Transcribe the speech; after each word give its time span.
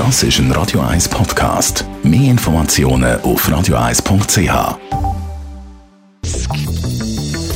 Das 0.00 0.22
ist 0.22 0.38
ein 0.38 0.50
Radio 0.52 0.80
1 0.80 1.10
Podcast. 1.10 1.84
Mehr 2.02 2.30
Informationen 2.30 3.20
auf 3.20 3.46
radio1.ch. 3.46 4.78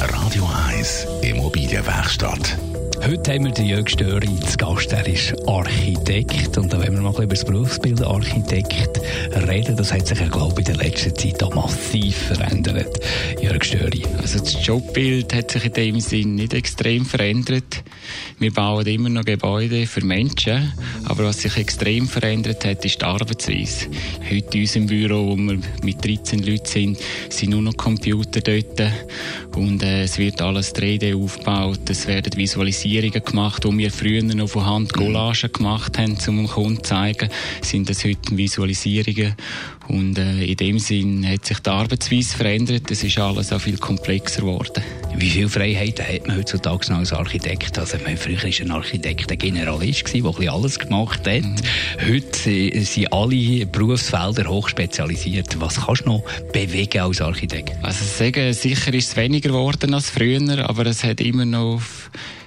Radio 0.00 0.48
1 0.70 1.06
Immobilienwerkstatt. 1.22 2.56
Heute 3.04 3.32
haben 3.32 3.46
wir 3.46 3.50
den 3.50 3.66
Jörg 3.66 3.88
Störi 3.88 4.38
zu 4.38 4.56
Gast. 4.56 4.92
Er 4.92 5.04
ist 5.08 5.34
Architekt. 5.48 6.56
Und 6.56 6.72
da 6.72 6.78
wollen 6.78 6.94
wir 6.94 7.00
mal 7.00 7.10
über 7.10 7.34
das 7.34 7.44
Berufsbild 7.44 8.04
Architekt 8.04 9.00
reden. 9.48 9.76
Das 9.76 9.92
hat 9.92 10.06
sich, 10.06 10.18
glaube 10.30 10.60
ich, 10.60 10.68
in 10.68 10.76
der 10.78 10.86
letzten 10.86 11.16
Zeit 11.16 11.42
auch 11.42 11.56
massiv 11.56 12.16
verändert. 12.16 13.00
Jörg 13.40 13.64
Störi. 13.64 14.04
Also 14.22 14.38
das 14.38 14.64
Jobbild 14.64 15.34
hat 15.34 15.50
sich 15.50 15.64
in 15.64 15.72
dem 15.72 16.00
Sinn 16.00 16.36
nicht 16.36 16.54
extrem 16.54 17.04
verändert. 17.04 17.82
Wir 18.38 18.52
bauen 18.52 18.86
immer 18.86 19.08
noch 19.08 19.24
Gebäude 19.24 19.86
für 19.86 20.04
Menschen. 20.04 20.72
Aber 21.04 21.24
was 21.24 21.42
sich 21.42 21.56
extrem 21.56 22.08
verändert 22.08 22.64
hat, 22.64 22.84
ist 22.84 23.00
die 23.00 23.04
Arbeitsweise. 23.04 23.86
Heute 24.30 24.56
in 24.56 24.60
unserem 24.60 24.86
Büro, 24.86 25.28
wo 25.28 25.36
wir 25.36 25.58
mit 25.82 26.04
13 26.04 26.42
Leuten 26.42 26.66
sind, 26.66 26.98
sind 27.28 27.50
nur 27.50 27.62
noch 27.62 27.76
Computer 27.76 28.40
dort. 28.40 28.92
Und 29.56 29.82
äh, 29.82 30.02
es 30.02 30.18
wird 30.18 30.40
alles 30.40 30.74
3D 30.74 31.16
aufgebaut. 31.16 31.80
Es 31.88 32.06
werden 32.06 32.36
Visualisierungen 32.36 33.22
gemacht, 33.24 33.64
die 33.64 33.78
wir 33.78 33.90
früher 33.90 34.22
noch 34.22 34.48
von 34.48 34.66
Hand 34.66 34.92
Collagen 34.92 35.52
gemacht 35.52 35.98
haben, 35.98 36.16
um 36.28 36.36
dem 36.36 36.46
Kunden 36.48 36.76
zu 36.76 36.82
zeigen, 36.82 37.28
sind 37.62 37.88
das 37.88 38.04
heute 38.04 38.36
Visualisierungen. 38.36 39.34
Und 39.88 40.18
äh, 40.18 40.44
in 40.44 40.56
dem 40.56 40.78
Sinn 40.78 41.26
hat 41.26 41.46
sich 41.46 41.58
die 41.60 41.70
Arbeitsweise 41.70 42.36
verändert. 42.36 42.90
Es 42.90 43.02
ist 43.02 43.18
alles 43.18 43.52
auch 43.52 43.60
viel 43.60 43.78
komplexer 43.78 44.42
geworden. 44.42 44.82
Wie 45.16 45.30
viele 45.30 45.48
Freiheiten 45.48 46.06
hat 46.06 46.28
man 46.28 46.36
heutzutage 46.36 46.90
noch 46.90 46.98
als 46.98 47.12
Architekt? 47.12 47.78
Also, 47.78 47.97
man, 48.04 48.16
früher 48.16 48.42
war 48.42 48.60
ein 48.60 48.70
Architekt 48.70 49.30
ein 49.30 49.38
Generalist, 49.38 50.12
der 50.12 50.24
ein 50.24 50.48
alles 50.48 50.78
gemacht 50.78 51.26
hat. 51.26 51.42
Mhm. 51.42 51.56
Heute 52.08 52.84
sind 52.84 53.12
alle 53.12 53.66
Berufsfelder 53.66 54.48
hochspezialisiert. 54.48 55.60
Was 55.60 55.84
kannst 55.84 56.04
du 56.04 56.10
noch 56.10 56.22
bewegen 56.52 57.00
als 57.00 57.20
Architekt? 57.20 57.72
Also 57.82 58.04
sagen, 58.04 58.52
sicher 58.52 58.92
ist 58.94 59.10
es 59.10 59.16
weniger 59.16 59.50
geworden 59.50 59.94
als 59.94 60.10
früher, 60.10 60.68
aber 60.68 60.86
es 60.86 61.04
hat 61.04 61.20
immer 61.20 61.44
noch 61.44 61.80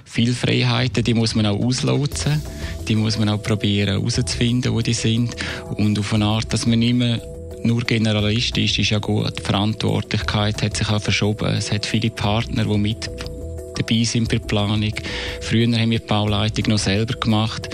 viele 0.04 0.34
Freiheiten, 0.34 1.02
die 1.04 1.14
muss 1.14 1.34
man 1.34 1.46
auch 1.46 1.58
auslotsen. 1.58 2.42
Die 2.88 2.96
muss 2.96 3.18
man 3.18 3.28
auch 3.28 3.42
probieren 3.42 3.88
herauszufinden, 3.88 4.72
wo 4.72 4.80
die 4.80 4.92
sind. 4.92 5.34
Und 5.76 5.98
auf 5.98 6.12
eine 6.12 6.26
Art, 6.26 6.52
dass 6.52 6.66
man 6.66 6.80
mehr 6.80 7.20
nur 7.64 7.82
Generalist 7.82 8.58
ist, 8.58 8.78
ist 8.78 8.90
ja 8.90 8.98
gut. 8.98 9.38
Die 9.38 9.42
Verantwortlichkeit 9.42 10.62
hat 10.62 10.76
sich 10.76 10.88
auch 10.88 11.00
verschoben. 11.00 11.54
Es 11.54 11.70
hat 11.70 11.86
viele 11.86 12.10
Partner, 12.10 12.64
die 12.64 12.78
mit 12.78 13.10
dabei 13.82 14.04
sind 14.04 14.28
bei 14.28 14.38
der 14.38 14.46
Planung. 14.46 14.92
Früher 15.40 15.66
haben 15.78 15.90
wir 15.90 15.98
die 15.98 16.06
Bauleitung 16.06 16.64
noch 16.68 16.78
selber 16.78 17.14
gemacht. 17.14 17.68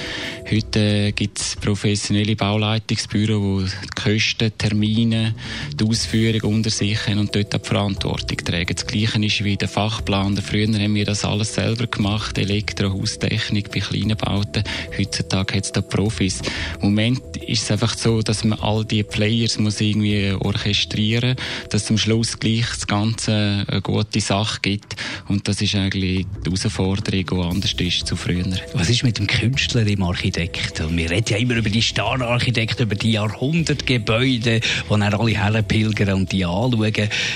Heute 0.50 1.12
gibt 1.12 1.38
es 1.38 1.56
professionelle 1.56 2.34
Bauleitungsbüro, 2.34 3.60
die 3.60 3.66
die 3.66 4.02
Kosten, 4.02 4.50
Termine, 4.56 5.34
die 5.74 5.84
Ausführung 5.84 6.54
unter 6.54 6.70
sich 6.70 7.06
haben 7.06 7.18
und 7.18 7.36
dort 7.36 7.54
auch 7.54 7.58
die 7.58 7.68
Verantwortung 7.68 8.38
tragen. 8.38 8.74
Das 8.74 8.86
Gleiche 8.86 9.22
ist 9.22 9.44
wie 9.44 9.58
der 9.58 9.68
Fachplaner. 9.68 10.40
Früher 10.40 10.66
haben 10.68 10.94
wir 10.94 11.04
das 11.04 11.26
alles 11.26 11.52
selber 11.52 11.86
gemacht, 11.86 12.38
Elektro, 12.38 12.94
Haustechnik 12.94 13.70
bei 13.70 13.80
kleinen 13.80 14.16
Bauten. 14.16 14.64
Heutzutage 14.98 15.56
hat 15.56 15.64
es 15.64 15.72
da 15.72 15.82
Profis. 15.82 16.40
Im 16.80 16.94
Moment 16.94 17.36
ist 17.46 17.64
es 17.64 17.70
einfach 17.70 17.94
so, 17.94 18.22
dass 18.22 18.42
man 18.42 18.58
all 18.60 18.86
diese 18.86 19.04
Players 19.04 19.58
muss 19.58 19.82
irgendwie 19.82 20.32
orchestrieren, 20.32 21.36
dass 21.68 21.84
zum 21.84 21.98
Schluss 21.98 22.38
gleich 22.38 22.68
das 22.70 22.86
Ganze 22.86 23.66
eine 23.68 23.82
gute 23.82 24.20
Sache 24.22 24.60
gibt. 24.62 24.96
Und 25.28 25.46
das 25.46 25.60
ist 25.60 25.74
eigentlich 25.74 26.26
die 26.46 26.50
Herausforderung, 26.50 27.26
die 27.26 27.50
anders 27.50 27.74
ist 27.74 28.06
zu 28.06 28.16
früher. 28.16 28.46
Was 28.72 28.88
ist 28.88 29.02
mit 29.02 29.18
dem 29.18 29.26
Künstler 29.26 29.86
im 29.86 30.02
Architekt? 30.02 30.37
Architekt. 30.38 30.80
Und 30.80 30.96
wir 30.96 31.10
reden 31.10 31.26
ja 31.28 31.36
immer 31.36 31.56
über 31.56 31.70
die 31.70 31.80
Star-Architekten, 31.80 32.84
über 32.84 32.94
die 32.94 33.12
Jahrhundertgebäude, 33.12 34.60
wo 34.88 34.96
dann 34.96 35.14
alle 35.14 35.32
herpilgern 35.32 36.14
und 36.14 36.32
die 36.32 36.44
anschauen. 36.44 36.94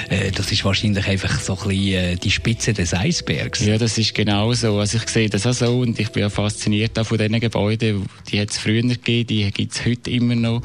Äh, 0.08 0.30
das 0.34 0.52
ist 0.52 0.64
wahrscheinlich 0.64 1.06
einfach 1.06 1.40
so 1.40 1.54
ein 1.54 1.68
bisschen 1.68 1.94
äh, 1.94 2.16
die 2.16 2.30
Spitze 2.30 2.72
des 2.72 2.94
Eisbergs. 2.94 3.64
Ja, 3.64 3.78
das 3.78 3.98
ist 3.98 4.14
genau 4.14 4.52
so. 4.54 4.78
Also 4.78 4.98
ich 4.98 5.08
sehe 5.08 5.28
das 5.28 5.46
auch 5.46 5.52
so 5.52 5.80
und 5.80 5.98
ich 5.98 6.10
bin 6.10 6.22
ja 6.22 6.30
fasziniert 6.30 6.98
auch 6.98 7.06
von 7.06 7.18
diesen 7.18 7.40
Gebäuden. 7.40 8.06
Die 8.30 8.40
hat 8.40 8.50
es 8.50 8.58
früher 8.58 8.82
gegeben, 8.82 9.26
die 9.26 9.50
gibt 9.50 9.72
es 9.72 9.84
heute 9.84 10.10
immer 10.10 10.34
noch. 10.34 10.62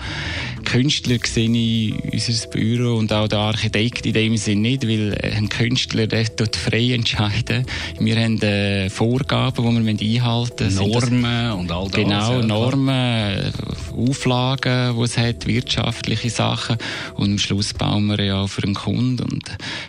Künstler 0.67 1.17
sehe 1.23 1.49
ich 1.49 2.27
unser 2.27 2.47
Büro 2.49 2.97
und 2.97 3.13
auch 3.13 3.29
der 3.29 3.39
Architekt 3.39 4.05
in 4.05 4.11
dem 4.11 4.35
Sinne 4.35 4.61
nicht, 4.61 4.85
weil 4.85 5.17
ein 5.21 5.47
Künstler 5.47 6.07
der 6.07 6.35
tut 6.35 6.57
frei 6.57 6.91
entscheiden. 6.91 7.65
Wir 7.99 8.17
haben 8.17 8.41
äh, 8.41 8.89
Vorgaben, 8.89 9.85
die 9.85 9.97
wir 9.97 10.17
einhalten 10.17 10.65
müssen. 10.65 10.89
Normen 10.89 11.51
und 11.53 11.71
all 11.71 11.85
das. 11.85 11.93
Genau, 11.93 12.41
Normen, 12.41 13.53
Auflagen, 13.95 14.97
die 14.97 15.03
es 15.03 15.17
hat, 15.17 15.47
wirtschaftliche 15.47 16.29
Sachen. 16.29 16.77
Und 17.15 17.31
am 17.31 17.39
Schluss 17.39 17.73
bauen 17.73 18.07
wir 18.07 18.21
ja 18.21 18.41
auch 18.41 18.49
für 18.49 18.61
den 18.61 18.73
Kunden. 18.73 19.23
Und, 19.23 19.45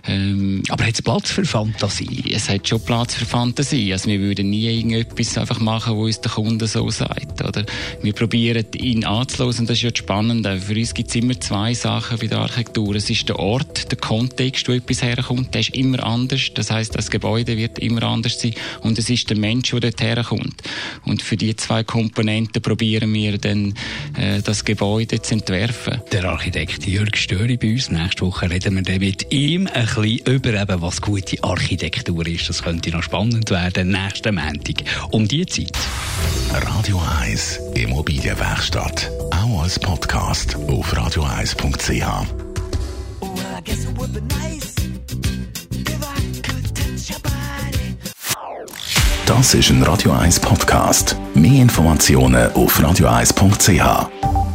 ähm, 0.07 0.63
Aber 0.69 0.87
hat 0.87 0.95
es 0.95 1.03
Platz 1.03 1.33
für 1.33 1.45
Fantasie? 1.45 2.33
Es 2.33 2.49
hat 2.49 2.69
schon 2.69 2.81
Platz 2.81 3.17
für 3.17 3.27
Fantasie. 3.27 3.93
Also 3.93 4.09
wir 4.09 4.21
würden 4.21 4.51
nie 4.51 4.69
irgendetwas 4.69 5.37
einfach 5.39 5.59
machen, 5.59 5.97
wo 5.97 6.05
uns 6.05 6.21
der 6.21 6.31
Kunde 6.31 6.69
so 6.69 6.89
sagt. 6.89 7.45
Oder 7.45 7.67
wir 8.01 8.13
probieren 8.13 8.65
ihn 8.77 9.05
anzulösen. 9.05 9.63
Und 9.63 9.71
das 9.71 9.79
ist 9.79 9.83
ja 9.83 9.91
das 9.91 9.99
Spannende. 9.99 10.68
Für 10.69 10.75
uns 10.75 10.93
gibt 10.93 11.09
es 11.09 11.15
immer 11.15 11.41
zwei 11.41 11.73
Sachen 11.73 12.19
bei 12.19 12.27
der 12.27 12.41
Architektur. 12.41 12.95
Es 12.95 13.09
ist 13.09 13.27
der 13.27 13.39
Ort, 13.39 13.91
der 13.91 13.97
Kontext, 13.97 14.69
wo 14.69 14.73
etwas 14.73 15.01
herkommt. 15.01 15.55
Der 15.55 15.63
ist 15.63 15.75
immer 15.75 16.05
anders. 16.05 16.51
Das 16.53 16.71
heißt, 16.71 16.95
das 16.95 17.11
Gebäude 17.11 17.57
wird 17.57 17.79
immer 17.79 18.03
anders 18.03 18.39
sein. 18.39 18.53
Und 18.83 18.99
es 18.99 19.09
ist 19.09 19.31
der 19.31 19.39
Mensch, 19.39 19.71
der 19.71 19.81
dort 19.81 20.03
herkommt. 20.03 20.63
Und 21.07 21.23
für 21.23 21.39
die 21.39 21.57
zwei 21.57 21.85
Komponenten 21.85 22.61
probieren 22.61 23.15
wir 23.15 23.39
dann 23.39 23.73
äh, 24.19 24.43
das 24.43 24.63
Gebäude 24.63 25.23
zu 25.23 25.37
entwerfen. 25.37 26.03
Der 26.13 26.25
Architekt 26.27 26.87
Jörg 26.87 27.17
Störi 27.17 27.57
bei 27.57 27.73
uns. 27.73 27.91
Nächste 27.91 28.27
Woche 28.27 28.51
reden 28.51 28.75
wir 28.75 28.83
dann 28.83 28.99
mit 28.99 29.33
ihm 29.33 29.69
ein 29.69 29.87
bisschen 29.87 30.19
über, 30.27 30.53
eben, 30.53 30.83
was 30.83 31.01
gute 31.01 31.43
Architektur 31.43 32.27
ist. 32.27 32.47
Das 32.47 32.63
könnte 32.63 32.91
noch 32.91 33.03
spannend 33.03 33.51
werden, 33.51 33.89
nächsten 33.89 34.35
Montag 34.35 34.85
um 35.13 35.27
die 35.27 35.47
Zeit. 35.47 35.73
Radio 36.51 37.01
1 37.21 37.61
Immobilienwerkstatt. 37.75 39.11
Auch 39.31 39.63
als 39.63 39.79
Podcast 39.79 40.57
auf 40.69 40.93
radio1.ch. 40.95 42.27
Das 49.27 49.55
ist 49.55 49.71
ein 49.71 49.83
Radio 49.83 50.13
1 50.13 50.41
Podcast. 50.41 51.17
Mehr 51.35 51.63
Informationen 51.63 52.51
auf 52.53 52.81
radio1.ch. 52.81 54.48